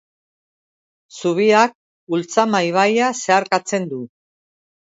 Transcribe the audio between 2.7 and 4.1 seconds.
ibaia zeharkatzen du.